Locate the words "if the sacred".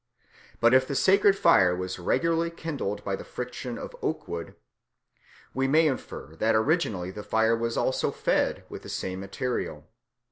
0.73-1.37